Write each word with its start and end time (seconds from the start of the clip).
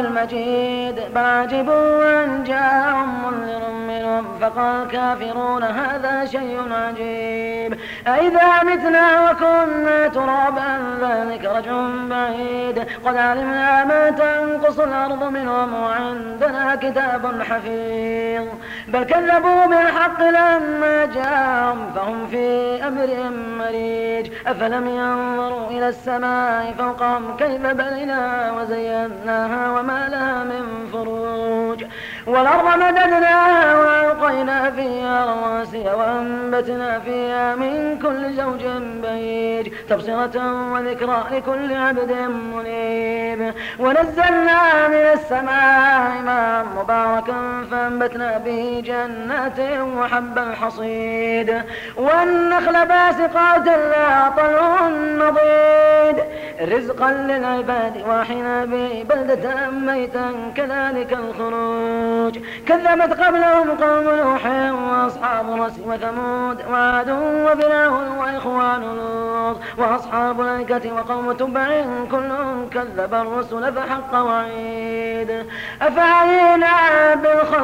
المجيد. 0.00 1.00
بل 1.14 1.20
عجبوا 1.20 2.24
أن 2.24 2.44
جاءهم 2.44 3.24
منذر 3.24 3.70
منهم. 3.88 4.38
فقال 4.40 4.82
الكافرون 4.82 5.62
هذا 5.62 6.24
شيء 6.24 6.72
عجيب. 6.72 7.78
أئذا 8.06 8.62
متنا 8.62 9.30
وكنا 9.30 10.08
ترابا 10.08 10.78
ذلك 11.00 11.44
رجع 11.44 11.72
بعيد. 12.10 12.86
قد 13.04 13.16
علمنا 13.16 13.84
ما 13.84 14.10
تنقص 14.10 14.80
الأرض 14.80 15.24
منهم 15.24 15.74
وعندنا 15.74 16.74
كتاب 16.74 17.42
حفيظ. 17.42 18.46
بل 18.88 19.02
كذبوا 19.02 19.66
بالحق 19.66 20.22
لما 20.22 21.04
جاءهم. 21.14 21.90
فهم 21.94 22.26
في 22.26 22.63
أمر 22.88 23.30
مريج. 23.58 24.32
أفلم 24.46 24.86
ينظروا 24.86 25.70
إلى 25.70 25.88
السماء 25.88 26.74
فوقهم 26.78 27.36
كيف 27.36 27.66
بنيناها 27.66 28.52
وزيناها 28.52 29.80
وما 29.80 30.08
لها 30.08 30.44
من 30.44 30.88
فروج. 30.92 31.84
والأرض 32.26 32.78
مددناها 32.78 33.76
وألقينا 33.78 34.70
فيها 34.70 35.26
رواسي 35.26 35.84
وأنبتنا 35.98 36.98
فيها 36.98 37.54
من 37.54 37.98
كل 38.02 38.32
زوج 38.32 38.64
بهيج 39.02 39.72
تبصرة 39.88 40.36
وذكرى 40.72 41.24
لكل 41.32 41.74
عبد 41.74 42.12
منيب. 42.54 43.54
ونزلنا 43.78 44.88
من 44.88 44.94
السماء 44.94 45.93
ماء 46.24 46.64
مباركا 46.76 47.66
فأنبتنا 47.70 48.38
به 48.38 48.82
جنات 48.84 49.60
وحب 49.98 50.38
الحصيد 50.38 51.62
والنخل 51.96 52.86
باسقات 52.86 53.66
لا 53.66 54.28
طلع 54.36 54.88
نضيد. 54.88 56.24
رزقا 56.60 57.10
للعباد 57.12 58.02
وإحنا 58.08 58.64
به 58.64 59.04
بلدة 59.08 59.70
ميتا 59.70 60.32
كذلك 60.56 61.12
الخروج. 61.12 62.38
كذبت 62.66 63.20
قبلهم 63.20 63.70
قوم 63.70 64.04
نوح 64.04 64.46
وأصحاب 64.72 65.62
رس 65.62 65.78
وثمود 65.86 66.58
وعاد 66.70 67.10
وفرعون 67.10 68.08
وإخوان 68.08 68.82
لوط. 68.82 69.56
وأصحاب 69.78 70.40
الأيكة 70.40 70.94
وقوم 70.94 71.32
تبع 71.32 71.84
كل 72.10 72.28
كذب 72.74 73.14
الرسل 73.14 73.72
فحق 73.72 74.14
وعيد. 74.14 75.46
افعينا 75.82 77.14
بالخلق 77.14 77.54
الأول 77.54 77.63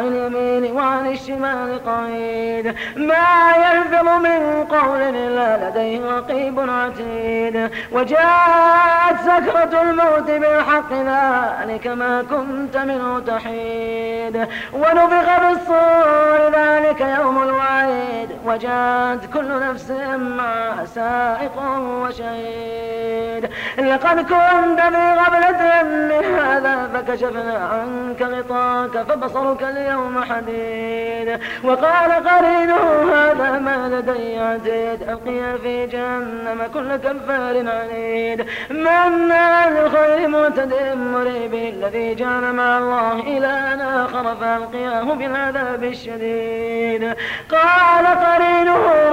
الشمال 1.21 1.85
قعيد. 1.85 2.75
ما 2.95 3.53
يلفظ 3.55 4.07
من 4.09 4.65
قول 4.65 5.01
إلا 5.01 5.69
لديه 5.69 6.17
رقيب 6.17 6.59
عتيد. 6.59 7.69
وجاءت 7.91 9.17
سكرة 9.25 9.81
الموت 9.81 10.31
بالحق 10.31 10.93
ذلك 10.93 11.87
ما 11.87 12.23
كنت 12.29 12.77
منه 12.77 13.19
تحيد. 13.19 14.47
ونفخ 14.73 15.39
بالصور 15.41 16.51
ذلك 16.55 17.01
يوم 17.01 17.43
الوعيد. 17.43 18.29
وجاءت 18.45 19.33
كل 19.33 19.59
نفس 19.59 19.91
مع 20.17 20.85
سائق 20.85 21.57
وشهيد. 22.03 23.50
لقد 23.77 24.19
كنت 24.19 24.81
في 24.81 25.13
غفلة 25.13 25.83
من 25.83 26.39
هذا 26.39 26.89
فكشفنا 26.93 27.69
عنك 27.73 28.21
غطاك 28.21 29.05
فبصرك 29.07 29.63
اليوم 29.63 30.23
حديد. 30.23 31.39
وقال 31.63 32.11
قرينه 32.11 33.13
هذا 33.13 33.59
ما 33.59 33.89
لدي 33.93 34.39
عتيد 34.39 35.09
ألقي 35.09 35.57
في 35.63 35.87
جهنم 35.87 36.69
كل 36.73 36.95
كفار 36.95 37.69
عنيد. 37.69 38.45
من 38.69 39.31
الخير 39.31 40.27
معتد 40.27 40.73
مريب 41.13 41.53
الذي 41.53 42.15
جعل 42.15 42.53
مع 42.53 42.77
الله 42.77 43.37
إلها 43.37 44.05
آخر 44.05 44.35
فألقياه 44.35 45.03
بالعذاب 45.03 45.83
الشديد. 45.83 47.15
قال 47.51 48.05
قرينه 48.05 49.10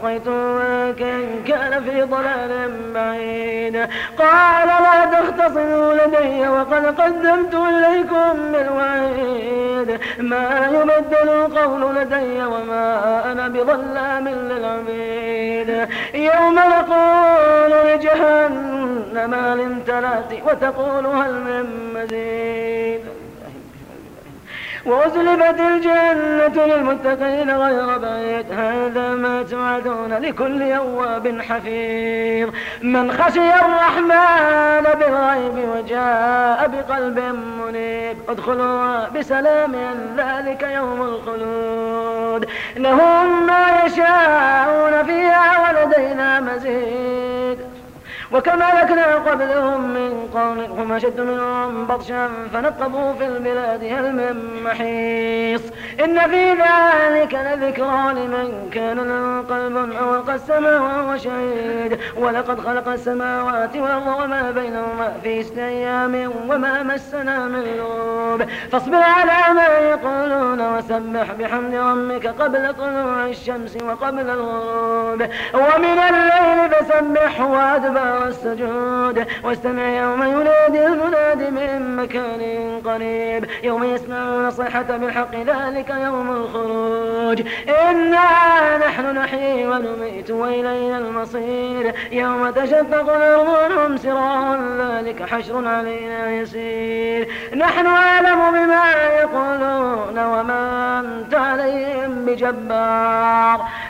أطغيته 0.00 0.54
ولكن 0.54 1.44
كان 1.46 1.84
في 1.84 2.02
ضلال 2.02 2.70
بعيد. 2.94 3.76
قال 4.18 4.68
لا 4.68 5.04
تختصموا 5.04 5.94
لدي 5.94 6.48
وقد 6.48 7.00
قدمت 7.00 7.54
إليكم 7.54 8.52
بالوعيد. 8.52 10.00
ما 10.18 10.68
يبدل 10.72 11.28
القول 11.28 11.96
لدي 11.96 12.44
وما 12.44 13.32
أنا 13.32 13.48
بظلام 13.48 14.28
للعبيد. 14.28 15.88
يوم 16.14 16.54
نقول 16.54 17.72
لجهنم 17.86 19.34
هل 19.34 19.60
امتلأت 19.60 20.32
وتقول 20.46 21.06
هل 21.06 21.32
من 21.32 21.66
مزيد. 21.94 23.00
وأزلفت 24.86 25.60
الجنة 25.60 26.64
للمتقين 26.66 27.50
غير 27.50 27.98
بعيد. 27.98 28.46
هذا 28.52 29.14
ما 29.14 29.42
توعدون 29.42 30.12
لكل 30.12 30.62
يواب 30.62 31.40
حفيظ. 31.40 32.50
من 32.82 33.12
خشي 33.12 33.54
الرحمن 33.54 34.84
بالغيب 34.98 35.68
وجاء 35.68 36.68
بقلب 36.68 37.18
منيب. 37.66 38.16
ادخلوا 38.28 39.08
بسلام 39.08 39.72
ذلك 40.16 40.62
يوم 40.62 41.02
الخلود. 41.02 42.48
لهم 42.76 43.46
ما 43.46 43.66
يشاءون 43.86 45.04
فيها 45.06 45.29
وكما 48.32 48.64
لكنا 48.82 49.14
قبلهم 49.14 49.90
من 49.90 50.28
قوم 50.34 50.58
هم 50.58 50.92
أشد 50.92 51.20
منهم 51.20 51.86
بطشا 51.86 52.30
فنقبوا 52.52 53.12
في 53.12 53.26
البلاد 53.26 53.84
هل 53.84 54.12
من 54.16 54.62
محيص. 54.64 55.62
إن 56.04 56.18
في 56.18 56.50
ذلك 56.50 57.34
لذكرى 57.34 58.12
لمن 58.12 58.70
كان 58.72 58.98
له 58.98 59.40
قلب 59.54 59.92
أو 59.92 60.14
ألقى 60.14 60.34
السماء 60.34 60.80
وهو 60.80 61.16
شهيد. 61.16 61.98
ولقد 62.16 62.60
خلق 62.60 62.88
السماوات 62.88 63.76
والأرض 63.76 64.20
وما 64.20 64.50
بينهما 64.50 65.12
في 65.22 65.42
ست 65.42 65.58
أيام 65.58 66.32
وما 66.48 66.82
مسنا 66.82 67.38
من 67.38 67.64
لوب 67.78 68.42
فاصبر 68.72 69.02
على 69.02 69.54
ما 69.54 69.66
يقولون 69.66 70.76
وسبح 70.76 71.32
بحمد 71.32 71.74
ربك 71.74 72.26
قبل 72.26 72.74
طلوع 72.74 73.26
الشمس 73.26 73.76
وقبل 73.82 74.30
الغروب. 74.30 75.22
ومن 75.54 75.98
الليل 76.10 76.70
فسبح 76.70 77.40
وأدبار 77.40 78.19
السجود 78.30 79.26
واستمع 79.44 79.88
يوم 79.88 80.22
ينادي 80.22 80.86
المنادي 80.86 81.50
من 81.50 81.96
مكان 81.96 82.42
قريب. 82.84 83.44
يوم 83.62 83.84
يسمعون 83.84 84.50
صيحة 84.50 84.82
بالحق 84.82 85.34
ذلك 85.34 85.90
يوم 85.90 86.30
الخروج. 86.30 87.42
إنا 87.68 88.28
نحن 88.78 89.14
نحيي 89.14 89.66
ونميت 89.66 90.30
وإلينا 90.30 90.98
المصير. 90.98 91.94
يوم 92.12 92.50
تشقق 92.50 93.14
الأرض 93.16 93.48
عنهم 93.64 93.96
سرارا 93.96 94.56
ذلك 94.78 95.22
حشر 95.22 95.68
علينا 95.68 96.30
يسير. 96.30 97.28
نحن 97.56 97.86
أعلم 97.86 98.50
بما 98.50 98.84
يقولون 99.20 100.18
وما 100.18 101.00
أنت 101.00 101.34
عليهم 101.34 102.24
بجبار. 102.26 103.60